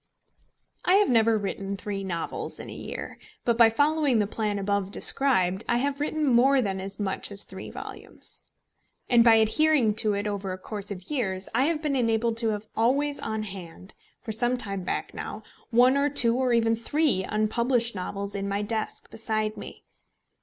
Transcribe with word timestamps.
I 0.83 0.95
have 0.95 1.09
never 1.11 1.37
written 1.37 1.77
three 1.77 2.03
novels 2.03 2.59
in 2.59 2.71
a 2.71 2.75
year, 2.75 3.19
but 3.45 3.55
by 3.55 3.69
following 3.69 4.17
the 4.17 4.25
plan 4.25 4.57
above 4.57 4.89
described 4.89 5.63
I 5.69 5.77
have 5.77 5.99
written 5.99 6.25
more 6.25 6.59
than 6.59 6.81
as 6.81 6.99
much 6.99 7.31
as 7.31 7.43
three 7.43 7.69
volumes; 7.69 8.41
and 9.11 9.23
by 9.23 9.35
adhering 9.35 9.93
to 9.97 10.15
it 10.15 10.25
over 10.25 10.53
a 10.53 10.57
course 10.57 10.89
of 10.89 11.11
years, 11.11 11.49
I 11.53 11.65
have 11.65 11.83
been 11.83 11.95
enabled 11.95 12.37
to 12.37 12.49
have 12.49 12.67
always 12.75 13.19
on 13.19 13.43
hand, 13.43 13.93
for 14.23 14.31
some 14.31 14.57
time 14.57 14.81
back 14.83 15.13
now, 15.13 15.43
one 15.69 15.95
or 15.95 16.09
two 16.09 16.35
or 16.35 16.51
even 16.51 16.75
three 16.75 17.23
unpublished 17.23 17.93
novels 17.93 18.33
in 18.33 18.49
my 18.49 18.63
desk 18.63 19.07
beside 19.11 19.55
me. 19.55 19.83